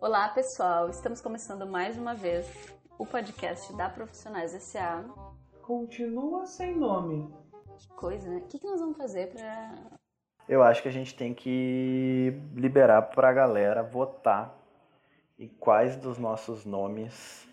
[0.00, 0.88] Olá, pessoal.
[0.88, 2.46] Estamos começando mais uma vez
[2.98, 5.04] o podcast da Profissionais S.A.
[5.62, 7.28] Continua sem nome.
[7.76, 8.36] Que coisa, né?
[8.36, 9.74] O que, que nós vamos fazer pra...
[10.48, 14.56] Eu acho que a gente tem que liberar pra galera votar
[15.38, 17.46] em quais dos nossos nomes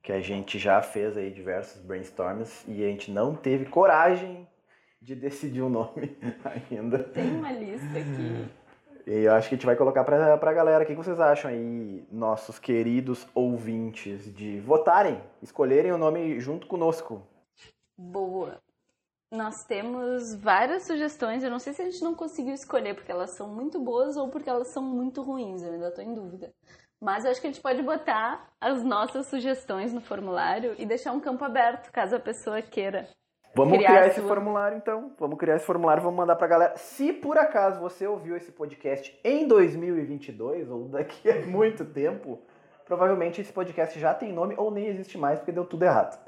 [0.00, 4.46] que a gente já fez aí diversos brainstorms e a gente não teve coragem
[5.04, 6.16] de decidir o nome
[6.70, 6.98] ainda.
[6.98, 8.48] Tem uma lista aqui.
[9.06, 10.82] E eu acho que a gente vai colocar pra, pra galera.
[10.82, 17.22] O que vocês acham aí, nossos queridos ouvintes, de votarem, escolherem o nome junto conosco?
[17.98, 18.58] Boa.
[19.30, 21.44] Nós temos várias sugestões.
[21.44, 24.30] Eu não sei se a gente não conseguiu escolher porque elas são muito boas ou
[24.30, 25.62] porque elas são muito ruins.
[25.62, 26.50] Eu ainda tô em dúvida.
[26.98, 31.12] Mas eu acho que a gente pode botar as nossas sugestões no formulário e deixar
[31.12, 33.06] um campo aberto, caso a pessoa queira.
[33.56, 35.12] Vamos Criar criar esse sua- formulário então.
[35.18, 36.76] Vamos criar esse formulário, vamos mandar pra galera.
[36.76, 42.40] Se por acaso você ouviu esse podcast em 2022 ou daqui a muito tempo,
[42.84, 46.18] provavelmente esse podcast já tem nome ou nem existe mais porque deu tudo errado.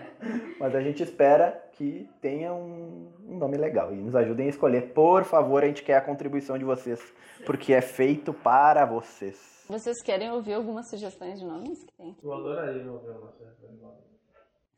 [0.60, 4.92] Mas a gente espera que tenha um, um nome legal e nos ajudem a escolher.
[4.92, 7.00] Por favor, a gente quer a contribuição de vocês,
[7.44, 9.64] porque é feito para vocês.
[9.68, 12.16] Vocês querem ouvir algumas sugestões de nomes que tem?
[12.22, 13.96] Eu adoraria ouvir uma sugestão de nome.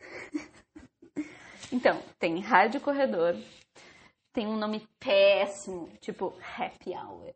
[1.73, 3.37] Então, tem Rádio Corredor.
[4.33, 7.35] Tem um nome péssimo, tipo Happy Hour.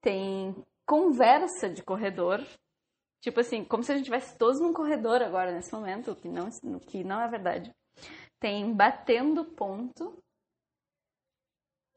[0.00, 0.54] Tem
[0.86, 2.40] Conversa de Corredor.
[3.22, 6.28] Tipo assim, como se a gente estivesse todos num corredor agora, nesse momento, o que
[6.28, 7.70] não, o que não é verdade.
[8.38, 10.16] Tem Batendo Ponto.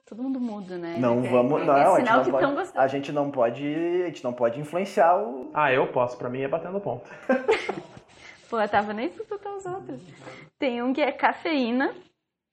[0.05, 0.97] Todo mundo muda, né?
[0.97, 2.79] Não É- vamos, é- não, é a, gente não que pode, gostando.
[2.79, 3.65] a gente não pode,
[4.03, 6.17] a gente não pode influenciar o Ah, eu posso.
[6.17, 7.09] Pra mim é batendo ponto.
[8.53, 9.99] Pô, eu tava nem escutando os outros.
[10.59, 11.91] Tem um que é cafeína.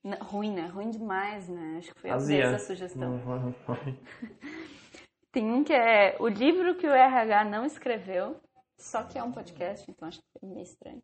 [0.03, 0.65] Não, ruim, né?
[0.65, 1.75] Ruim demais, né?
[1.77, 2.45] Acho que foi Azia.
[2.45, 3.19] essa sugestão.
[3.19, 3.55] Não, não,
[5.31, 8.41] Tem um que é o livro que o RH não escreveu,
[8.79, 11.03] só que é um podcast, então acho que é meio estranho.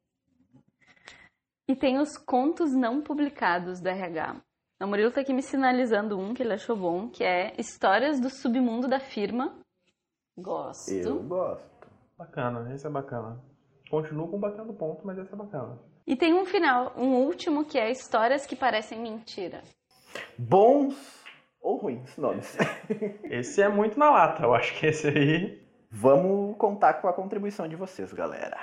[1.67, 4.41] E tem os contos não publicados do RH.
[4.81, 8.31] O Murilo tá aqui me sinalizando um que ele achou bom, que é Histórias do
[8.31, 9.59] Submundo da Firma.
[10.35, 10.89] Gosto.
[10.89, 11.87] Eu gosto.
[12.17, 13.39] Bacana, esse é bacana.
[13.89, 15.77] Continuo com batendo ponto, mas esse é bacana.
[16.05, 19.61] E tem um final, um último, que é Histórias que parecem mentira.
[20.37, 21.23] Bons
[21.61, 22.57] ou ruins nomes.
[23.25, 24.43] Esse é muito na lata.
[24.43, 25.61] Eu acho que esse aí
[25.91, 28.57] Vamos contar com a contribuição de vocês, galera.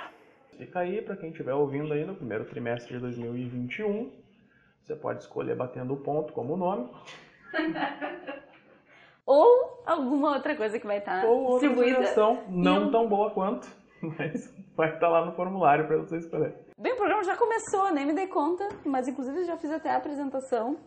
[0.57, 4.11] fica aí pra quem estiver ouvindo aí no primeiro trimestre de 2021.
[4.81, 6.89] Você pode escolher batendo ponto como nome.
[9.25, 12.43] Ou alguma outra coisa que vai estar Ou outra distribuída.
[12.47, 13.67] não um- tão boa quanto,
[14.01, 16.55] mas vai estar lá no formulário pra você escolher.
[16.79, 19.97] Bem, o programa já começou, nem me dei conta, mas inclusive já fiz até a
[19.97, 20.77] apresentação.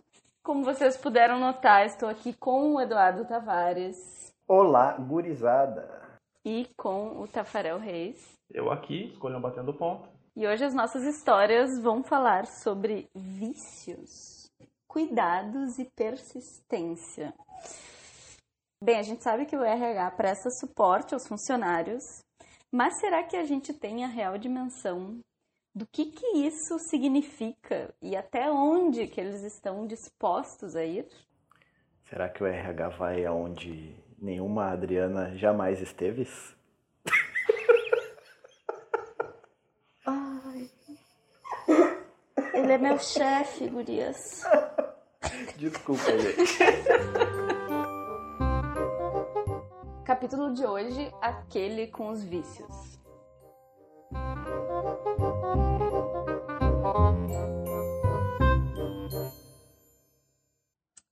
[0.42, 6.18] Como vocês puderam notar, estou aqui com o Eduardo Tavares Olá, gurizada.
[6.44, 8.32] e com o Tafarel Reis.
[8.50, 10.08] Eu aqui, escolhi um batendo ponto.
[10.34, 14.50] E hoje as nossas histórias vão falar sobre vícios,
[14.86, 17.34] cuidados e persistência.
[18.82, 22.20] Bem, a gente sabe que o RH presta suporte aos funcionários,
[22.70, 25.20] mas será que a gente tem a real dimensão
[25.74, 31.06] do que, que isso significa e até onde que eles estão dispostos a ir?
[32.08, 36.28] Será que o RH vai aonde nenhuma Adriana jamais esteve?
[40.06, 40.70] Ai,
[42.54, 44.42] ele é meu chefe, gurias.
[45.56, 46.58] Desculpa, gente.
[50.28, 53.00] Capítulo de hoje, aquele com os vícios.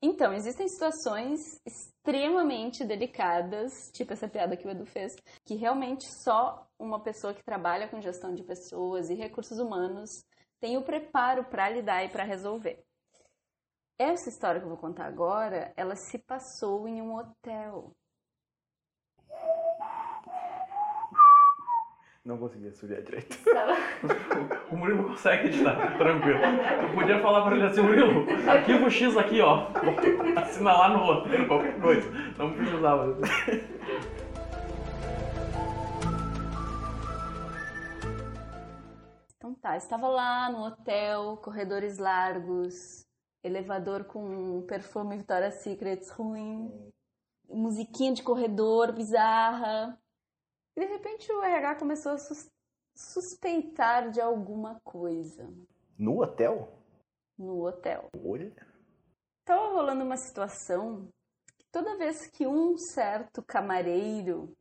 [0.02, 5.16] Então, existem situações extremamente delicadas, tipo essa piada que o Edu fez,
[5.46, 10.10] que realmente só uma pessoa que trabalha com gestão de pessoas e recursos humanos
[10.60, 12.84] tem o preparo para lidar e para resolver.
[13.98, 17.96] Essa história que eu vou contar agora, ela se passou em um hotel.
[22.26, 23.38] Não consegui subir direito.
[24.68, 26.40] O Murilo consegue editar, tranquilo.
[26.40, 29.68] Eu podia falar pra ele assim, Murilo, arquivo X aqui, ó.
[30.36, 32.10] Assina lá no roteiro, qualquer coisa.
[32.36, 33.16] Não precisava.
[39.36, 43.06] Então tá, estava lá no hotel, corredores largos,
[43.44, 46.68] elevador com perfume Victoria's Secrets ruim,
[47.48, 49.96] musiquinha de corredor bizarra.
[50.76, 52.50] E de repente o RH começou a sus-
[52.94, 55.48] suspeitar de alguma coisa
[55.98, 56.72] No hotel?
[57.38, 58.08] no hotel.
[58.24, 58.54] Olha.
[59.44, 61.08] Tava rolando uma situação
[61.58, 64.56] que toda vez que um certo camareiro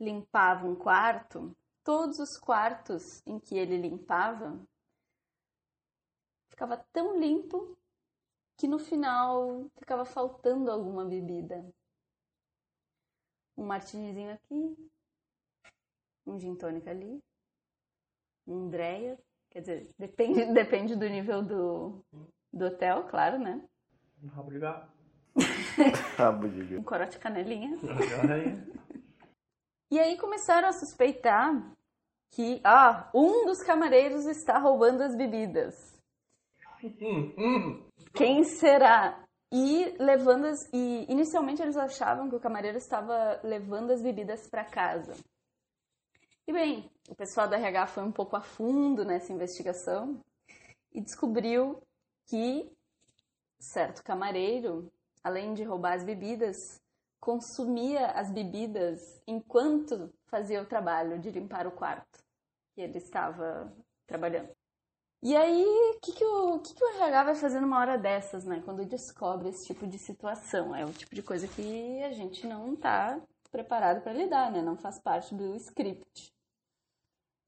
[0.00, 4.58] limpava um quarto, todos os quartos em que ele limpava
[6.48, 7.76] ficava tão limpo
[8.56, 11.64] que no final ficava faltando alguma bebida.
[13.56, 14.90] Um martinizinho aqui,
[16.28, 17.20] um gin tônica ali,
[18.46, 19.18] um dreia,
[19.50, 22.04] quer dizer, depende, depende do nível do,
[22.52, 23.62] do hotel, claro, né?
[24.22, 24.92] Um rabo de gato.
[26.16, 26.80] Rabo de gato.
[26.80, 27.76] Um corote canelinha.
[29.90, 31.72] E aí começaram a suspeitar
[32.32, 35.74] que, ah, um dos camareiros está roubando as bebidas.
[36.82, 37.88] hum, hum.
[38.12, 39.24] Quem será?
[39.50, 44.64] E levando as, e inicialmente eles achavam que o camareiro estava levando as bebidas para
[44.64, 45.14] casa.
[46.48, 50.18] E bem, o pessoal da RH foi um pouco a fundo nessa investigação
[50.90, 51.82] e descobriu
[52.24, 52.74] que
[53.58, 54.90] certo camareiro,
[55.22, 56.80] além de roubar as bebidas,
[57.20, 62.24] consumia as bebidas enquanto fazia o trabalho de limpar o quarto
[62.72, 63.70] que ele estava
[64.06, 64.48] trabalhando.
[65.22, 65.66] E aí,
[65.96, 68.62] o que, que, o, que, que o RH vai fazer numa hora dessas, né?
[68.64, 70.74] Quando descobre esse tipo de situação?
[70.74, 74.62] É o tipo de coisa que a gente não está preparado para lidar, né?
[74.62, 76.37] Não faz parte do script.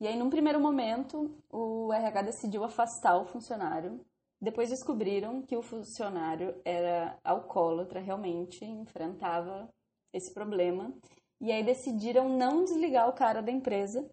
[0.00, 4.00] E aí, num primeiro momento, o RH decidiu afastar o funcionário.
[4.40, 9.68] Depois descobriram que o funcionário era alcoólatra, realmente enfrentava
[10.10, 10.90] esse problema.
[11.38, 14.08] E aí decidiram não desligar o cara da empresa.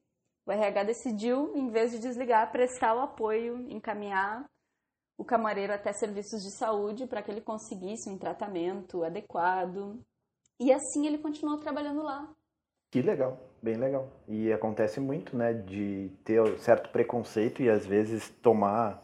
[0.45, 4.45] O RH decidiu, em vez de desligar, prestar o apoio, encaminhar
[5.17, 9.99] o camareiro até serviços de saúde para que ele conseguisse um tratamento adequado.
[10.59, 12.33] E assim ele continuou trabalhando lá.
[12.97, 14.07] Que legal, bem legal.
[14.27, 19.03] E acontece muito, né, de ter certo preconceito e às vezes tomar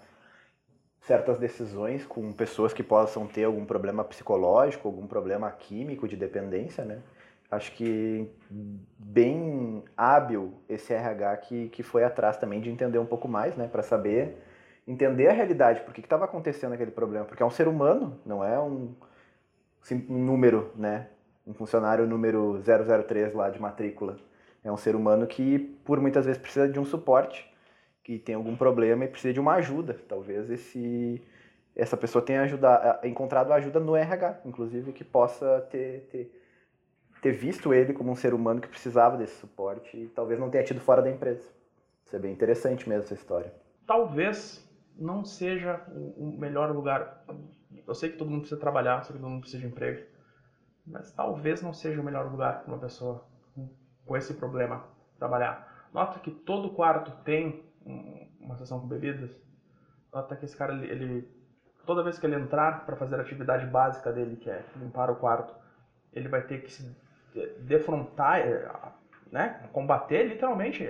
[1.02, 6.84] certas decisões com pessoas que possam ter algum problema psicológico, algum problema químico de dependência,
[6.84, 7.04] né?
[7.52, 8.28] Acho que
[8.98, 13.68] bem hábil esse RH que, que foi atrás também de entender um pouco mais, né,
[13.68, 14.40] para saber
[14.88, 18.44] entender a realidade, por que estava acontecendo aquele problema, porque é um ser humano, não
[18.44, 18.96] é um,
[20.10, 21.10] um número, né,
[21.46, 24.18] um funcionário número 003 lá de matrícula.
[24.64, 27.52] É um ser humano que, por muitas vezes, precisa de um suporte,
[28.04, 30.00] que tem algum problema e precisa de uma ajuda.
[30.08, 31.22] Talvez esse,
[31.76, 36.42] essa pessoa tenha ajudado, encontrado ajuda no RH, inclusive, que possa ter, ter,
[37.22, 40.64] ter visto ele como um ser humano que precisava desse suporte e talvez não tenha
[40.64, 41.44] tido fora da empresa.
[42.06, 43.54] Isso é bem interessante mesmo, essa história.
[43.86, 44.66] Talvez
[44.98, 45.82] não seja
[46.18, 47.26] o melhor lugar.
[47.86, 50.06] Eu sei que todo mundo precisa trabalhar, eu sei que todo mundo precisa de emprego,
[50.86, 53.24] mas talvez não seja o melhor lugar para uma pessoa
[54.06, 54.84] com- esse problema
[55.18, 55.88] trabalhar.
[55.94, 59.32] Nota que todo quarto tem um- uma seção com bebidas.
[60.12, 61.28] Nota que esse cara, ele,
[61.86, 65.16] toda vez que ele entrar para fazer a atividade básica dele, que é limpar o
[65.16, 65.54] quarto,
[66.12, 66.84] ele vai ter que se
[67.34, 68.70] de- defrontar, eh,
[69.32, 70.84] né, combater literalmente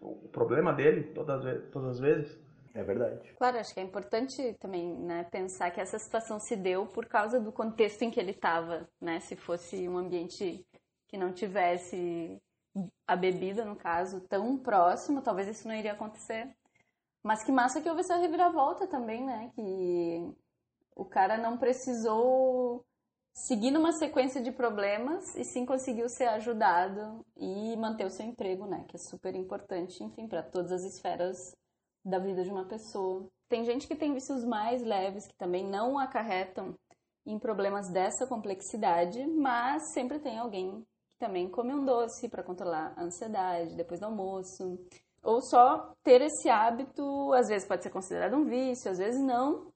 [0.00, 2.45] o problema dele todas, todas as vezes.
[2.76, 3.34] É verdade.
[3.38, 7.40] Claro, acho que é importante também né, pensar que essa situação se deu por causa
[7.40, 9.18] do contexto em que ele estava, né?
[9.20, 10.66] Se fosse um ambiente
[11.08, 12.38] que não tivesse
[13.06, 16.54] a bebida, no caso, tão próximo, talvez isso não iria acontecer.
[17.22, 19.50] Mas que massa que houve essa reviravolta também, né?
[19.54, 20.30] Que
[20.94, 22.84] o cara não precisou
[23.32, 28.66] seguir numa sequência de problemas e sim conseguiu ser ajudado e manter o seu emprego,
[28.66, 28.84] né?
[28.86, 31.56] Que é super importante, enfim, para todas as esferas
[32.06, 33.26] da vida de uma pessoa.
[33.48, 36.74] Tem gente que tem vícios mais leves que também não acarretam
[37.26, 42.94] em problemas dessa complexidade, mas sempre tem alguém que também come um doce para controlar
[42.96, 44.78] a ansiedade depois do almoço,
[45.22, 49.72] ou só ter esse hábito, às vezes pode ser considerado um vício, às vezes não.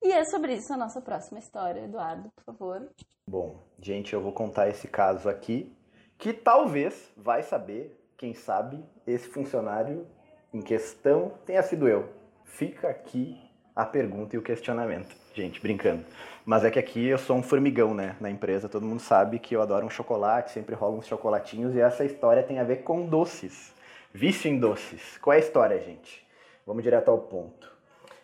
[0.00, 2.88] E é sobre isso a nossa próxima história, Eduardo, por favor.
[3.28, 5.74] Bom, gente, eu vou contar esse caso aqui,
[6.16, 10.06] que talvez, vai saber, quem sabe, esse funcionário
[10.54, 12.08] em questão tenha sido eu.
[12.44, 13.36] Fica aqui
[13.74, 15.14] a pergunta e o questionamento.
[15.34, 16.04] Gente, brincando.
[16.46, 18.68] Mas é que aqui eu sou um formigão, né, na empresa.
[18.68, 22.42] Todo mundo sabe que eu adoro um chocolate, sempre rola uns chocolatinhos e essa história
[22.42, 23.74] tem a ver com doces.
[24.12, 25.18] Vício em doces.
[25.18, 26.24] Qual é a história, gente?
[26.64, 27.68] Vamos direto ao ponto.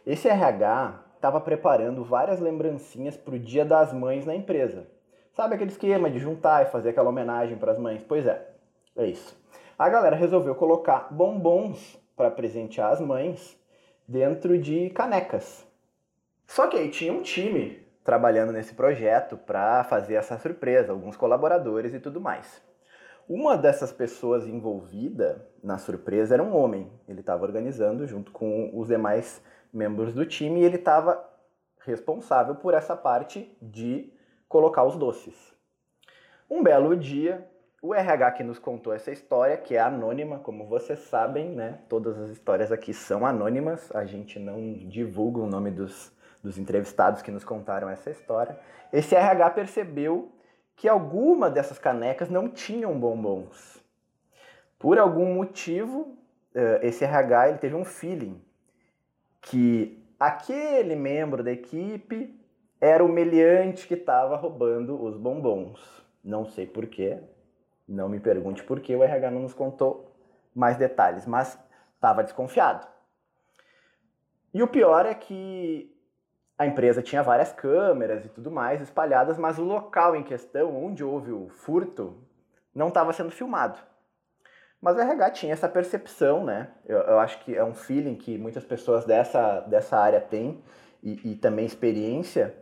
[0.07, 4.87] Esse RH estava preparando várias lembrancinhas para o Dia das Mães na empresa.
[5.35, 8.05] Sabe aquele esquema de juntar e fazer aquela homenagem para as mães?
[8.07, 8.51] Pois é,
[8.97, 9.37] é isso.
[9.77, 13.59] A galera resolveu colocar bombons para presentear as mães
[14.07, 15.67] dentro de canecas.
[16.47, 21.95] Só que aí tinha um time trabalhando nesse projeto para fazer essa surpresa, alguns colaboradores
[21.95, 22.61] e tudo mais.
[23.27, 26.93] Uma dessas pessoas envolvida na surpresa era um homem.
[27.09, 31.27] Ele estava organizando junto com os demais membros do time e ele estava
[31.87, 34.13] responsável por essa parte de
[34.47, 35.55] colocar os doces.
[36.51, 37.49] Um belo dia,
[37.83, 41.79] o RH que nos contou essa história, que é anônima, como vocês sabem, né?
[41.89, 47.23] Todas as histórias aqui são anônimas, a gente não divulga o nome dos, dos entrevistados
[47.23, 48.59] que nos contaram essa história.
[48.93, 50.31] Esse RH percebeu
[50.77, 53.83] que alguma dessas canecas não tinham bombons.
[54.79, 56.19] Por algum motivo,
[56.55, 58.43] eh, esse RH ele teve um feeling
[59.41, 62.39] que aquele membro da equipe
[62.79, 65.81] era o meliante que estava roubando os bombons.
[66.23, 67.19] Não sei porquê,
[67.91, 70.15] não me pergunte por que o RH não nos contou
[70.55, 71.59] mais detalhes, mas
[71.95, 72.87] estava desconfiado.
[74.55, 75.95] E o pior é que
[76.59, 81.03] a empresa tinha várias câmeras e tudo mais espalhadas, mas o local em questão, onde
[81.03, 82.17] houve o furto,
[82.75, 83.79] não estava sendo filmado.
[84.81, 86.71] Mas o RH tinha essa percepção, né?
[86.87, 90.63] Eu, eu, acho que é um feeling que muitas pessoas dessa, dessa área têm
[91.03, 92.55] e, e também experiência.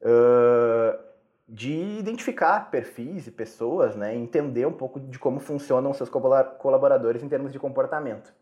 [0.00, 0.98] Uh,
[1.46, 7.28] de identificar perfis e pessoas, né, entender um pouco de como funcionam seus colaboradores em
[7.28, 8.32] termos de comportamento.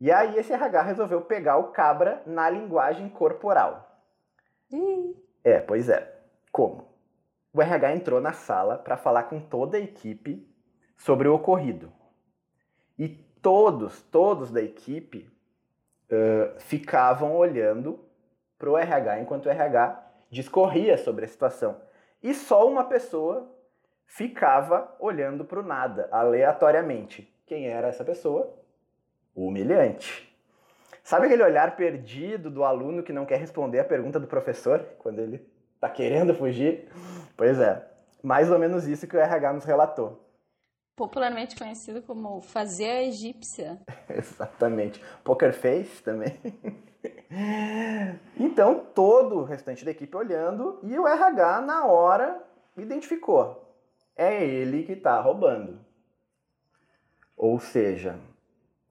[0.00, 4.00] E aí esse RH resolveu pegar o cabra na linguagem corporal.
[5.44, 6.20] É, pois é.
[6.50, 6.88] Como?
[7.52, 10.48] O RH entrou na sala para falar com toda a equipe
[10.96, 11.92] sobre o ocorrido.
[12.98, 15.30] E todos, todos da equipe
[16.10, 18.00] uh, ficavam olhando
[18.58, 21.76] para o RH enquanto o RH discorria sobre a situação
[22.22, 23.50] e só uma pessoa
[24.06, 27.28] ficava olhando para o nada, aleatoriamente.
[27.46, 28.54] Quem era essa pessoa?
[29.34, 30.30] O humilhante.
[31.02, 35.18] Sabe aquele olhar perdido do aluno que não quer responder a pergunta do professor quando
[35.18, 36.88] ele está querendo fugir?
[37.36, 37.84] Pois é,
[38.22, 40.22] mais ou menos isso que o RH nos relatou.
[40.94, 43.80] Popularmente conhecido como fazer a egípcia.
[44.08, 45.02] Exatamente.
[45.24, 46.38] Poker face também.
[48.38, 52.42] Então, todo o restante da equipe olhando e o RH, na hora,
[52.76, 53.74] identificou.
[54.16, 55.78] É ele que está roubando.
[57.36, 58.18] Ou seja,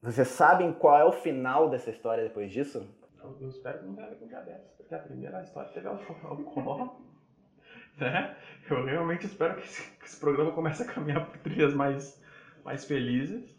[0.02, 2.88] vocês sabem qual é o final dessa história depois disso?
[3.24, 6.98] Eu, espero que não tenha a ver com diabetes, porque a primeira história teve alcoólatra.
[8.00, 8.36] né?
[8.70, 12.20] Eu realmente espero que esse, que esse, programa comece a caminhar por trilhas mais,
[12.64, 13.56] mais felizes.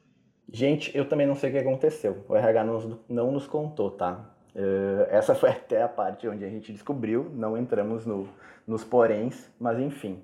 [0.50, 2.24] Gente, eu também não sei o que aconteceu.
[2.28, 4.34] O RH não, não nos contou, tá?
[4.54, 8.28] Uh, essa foi até a parte onde a gente descobriu, não entramos no,
[8.66, 10.22] nos poréns, mas enfim,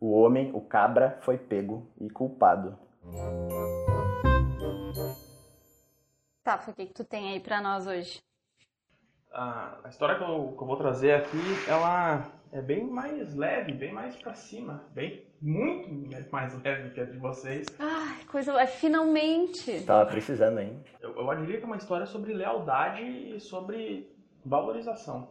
[0.00, 2.78] o homem, o cabra, foi pego e culpado.
[6.42, 8.25] Tá, o que, que tu tem aí para nós hoje?
[9.36, 11.36] A, a história que eu, que eu, vou trazer aqui,
[11.68, 17.04] ela é bem mais leve, bem mais para cima, bem muito mais leve que a
[17.04, 17.66] de vocês.
[17.78, 19.84] Ai, coisa, é finalmente.
[19.84, 20.82] Tava precisando, hein?
[21.02, 24.10] Eu, eu diria que é uma história sobre lealdade e sobre
[24.42, 25.28] valorização.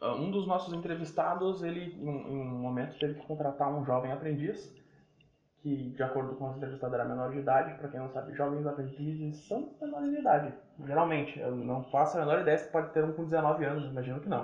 [0.00, 4.74] Ah, um dos nossos entrevistados, ele em um momento teve que contratar um jovem aprendiz
[5.62, 7.74] que, de acordo com o entrevistado, era menor de idade.
[7.74, 10.52] Para quem não sabe, jovens aprendizes são menores de idade,
[10.84, 11.38] geralmente.
[11.38, 14.28] Eu não faço a menor ideia se pode ter um com 19 anos, imagino que
[14.28, 14.42] não.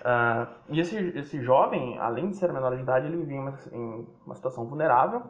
[0.00, 3.58] Uh, e esse, esse jovem, além de ser menor de idade, ele vivia em uma,
[3.72, 5.22] em uma situação vulnerável.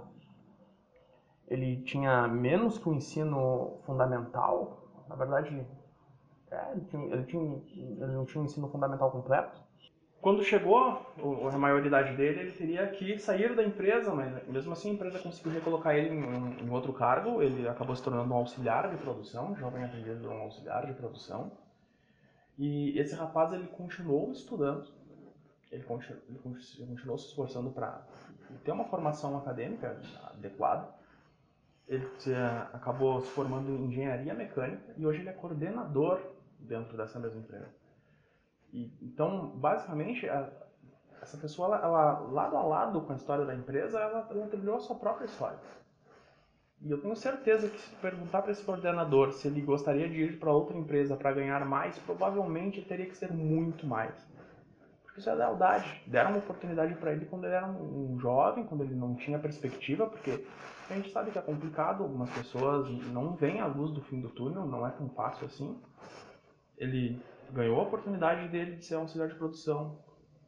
[1.46, 4.88] Ele tinha menos que o ensino fundamental.
[5.08, 5.66] Na verdade,
[6.50, 9.60] é, ele, tinha, ele, tinha, ele não tinha um ensino fundamental completo.
[10.20, 10.76] Quando chegou
[11.50, 15.52] a maioridade dele, ele teria que sair da empresa, mas mesmo assim a empresa conseguiu
[15.52, 17.42] recolocar ele em, em outro cargo.
[17.42, 21.50] Ele acabou se tornando um auxiliar de produção, jovem aprendiz um auxiliar de produção.
[22.58, 24.86] E esse rapaz ele continuou estudando,
[25.72, 26.38] ele continuou, ele
[26.86, 28.06] continuou se esforçando para
[28.62, 29.98] ter uma formação acadêmica
[30.34, 30.86] adequada.
[31.88, 32.06] Ele
[32.74, 36.20] acabou se formando em engenharia mecânica e hoje ele é coordenador
[36.58, 37.79] dentro dessa mesma empresa.
[38.72, 40.50] E, então, basicamente, a,
[41.22, 44.76] essa pessoa, ela, ela, lado a lado com a história da empresa, ela, ela trilhou
[44.76, 45.58] a sua própria história.
[46.82, 50.38] E eu tenho certeza que se perguntar para esse coordenador se ele gostaria de ir
[50.38, 54.14] para outra empresa para ganhar mais, provavelmente teria que ser muito mais.
[55.02, 56.02] Porque isso é lealdade.
[56.06, 60.06] Deram uma oportunidade para ele quando ele era um jovem, quando ele não tinha perspectiva,
[60.06, 60.42] porque
[60.88, 64.30] a gente sabe que é complicado, algumas pessoas não veem a luz do fim do
[64.30, 65.78] túnel, não é tão fácil assim.
[66.78, 67.20] Ele
[67.52, 69.98] ganhou a oportunidade dele de ser auxiliar de produção.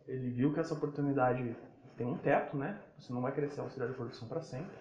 [0.07, 1.57] Ele viu que essa oportunidade
[1.97, 2.81] tem um teto, né?
[2.99, 4.77] Você não vai crescer auxiliar de produção para sempre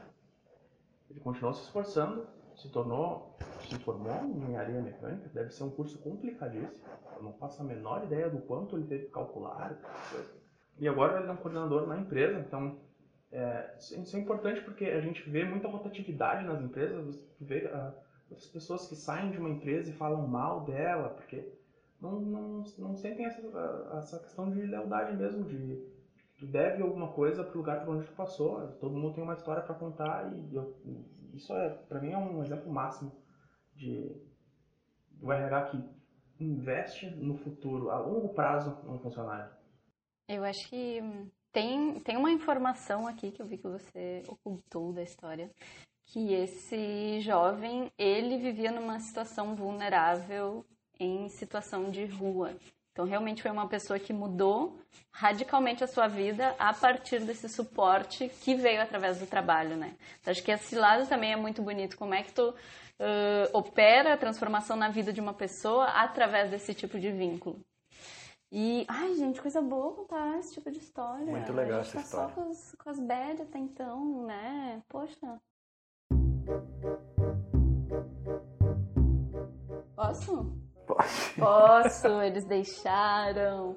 [1.12, 2.26] ele continuou se esforçando,
[2.56, 3.38] se tornou,
[3.70, 6.84] se formou em engenharia mecânica, deve ser um curso complicadíssimo.
[7.18, 9.78] Eu não faço a menor ideia do quanto ele teve que calcular.
[10.80, 12.80] E agora ele é um coordenador na empresa, então
[13.32, 17.94] é, isso é importante porque a gente vê muita rotatividade nas empresas, você vê uh,
[18.30, 21.54] outras pessoas que saem de uma empresa e falam mal dela, porque
[22.02, 23.42] não, não, não sentem essa,
[23.98, 25.88] essa questão de lealdade mesmo, de
[26.38, 29.62] tu deve alguma coisa pro lugar por onde tu passou, todo mundo tem uma história
[29.62, 30.76] para contar e eu,
[31.34, 33.12] isso é, para mim é um exemplo máximo
[33.76, 34.20] de
[35.12, 39.52] do RH que investe no futuro, a longo prazo, um funcionário.
[40.28, 41.00] Eu acho que
[41.52, 45.52] tem, tem uma informação aqui que eu vi que você ocultou da história,
[46.08, 50.66] que esse jovem, ele vivia numa situação vulnerável
[51.02, 52.56] em situação de rua.
[52.92, 54.78] Então, realmente foi uma pessoa que mudou
[55.12, 59.96] radicalmente a sua vida a partir desse suporte que veio através do trabalho, né?
[60.20, 61.98] Então, acho que esse lado também é muito bonito.
[61.98, 62.54] Como é que tu uh,
[63.54, 67.60] opera a transformação na vida de uma pessoa através desse tipo de vínculo?
[68.52, 71.26] E, ai, gente, coisa boa contar esse tipo de história.
[71.26, 72.28] Muito legal essa tá história.
[72.28, 74.84] só com as, com as bad até então, né?
[74.90, 75.42] Poxa.
[79.96, 80.71] Posso?
[80.96, 81.34] Pode.
[81.38, 83.76] Posso, eles deixaram.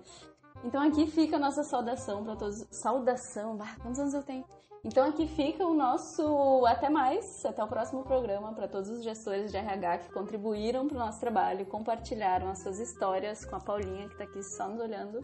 [0.65, 2.67] Então aqui fica a nossa saudação para todos.
[2.71, 4.45] Saudação, bah, quantos anos eu tenho?
[4.85, 9.51] Então aqui fica o nosso até mais, até o próximo programa para todos os gestores
[9.51, 14.07] de RH que contribuíram para o nosso trabalho, compartilharam as suas histórias com a Paulinha
[14.09, 15.21] que está aqui só nos olhando.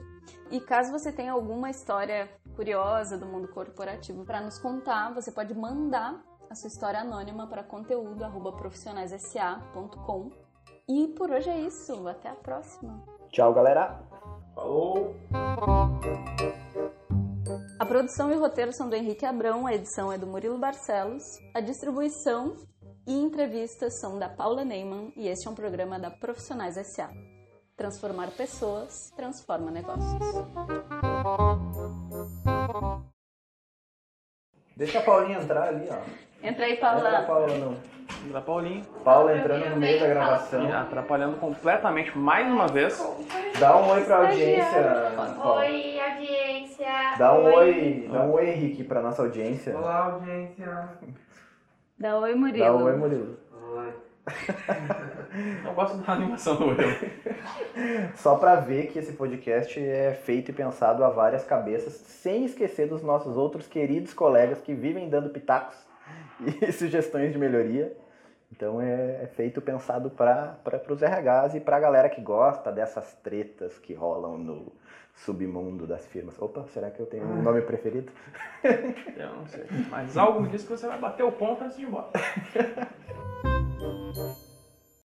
[0.50, 5.54] E caso você tenha alguma história curiosa do mundo corporativo para nos contar, você pode
[5.54, 10.39] mandar a sua história anônima para conteúdo@profissionaissa.com.
[10.90, 13.00] E por hoje é isso, até a próxima.
[13.30, 14.00] Tchau, galera.
[14.56, 15.14] Falou!
[17.78, 21.22] A produção e o roteiro são do Henrique Abrão, a edição é do Murilo Barcelos,
[21.54, 22.56] a distribuição
[23.06, 27.08] e entrevistas são da Paula Neyman e este é um programa da Profissionais SA.
[27.76, 30.20] Transformar pessoas transforma negócios.
[34.76, 36.02] Deixa a Paulinha entrar ali, ó.
[36.44, 37.22] Entra aí, Entra a Paula.
[37.22, 37.99] Paula, não.
[38.30, 40.68] Da Paulinho, Paula entrando no meio da gravação.
[40.68, 42.98] e atrapalhando completamente mais uma vez.
[43.58, 45.60] Dá um oi pra audiência, Paula.
[45.60, 46.86] Oi, audiência.
[47.18, 49.76] Dá um oi, dá um oi, Henrique, pra nossa audiência.
[49.76, 50.88] Olá, audiência.
[51.98, 52.64] Dá oi, Murilo.
[52.64, 53.36] Dá um oi, Murilo.
[53.74, 53.92] Oi.
[55.64, 57.10] Eu gosto da animação do Will.
[58.16, 62.88] Só pra ver que esse podcast é feito e pensado a várias cabeças, sem esquecer
[62.88, 65.76] dos nossos outros queridos colegas que vivem dando pitacos
[66.62, 67.96] e sugestões de melhoria.
[68.52, 70.58] Então é, é feito pensado para
[70.88, 74.72] os RHs e para a galera que gosta dessas tretas que rolam no
[75.14, 76.40] submundo das firmas.
[76.40, 78.12] Opa, será que eu tenho um nome preferido?
[79.16, 79.64] Eu não sei.
[79.88, 82.10] Mas algo me diz que você vai bater o ponto antes de ir embora.